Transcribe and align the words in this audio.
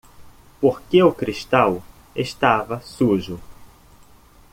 Porque 0.59 1.03
o 1.03 1.11
cristal 1.13 1.83
estava 2.15 2.81
sujo. 2.81 3.39